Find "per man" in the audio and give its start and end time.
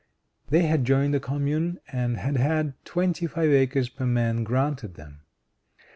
3.87-4.43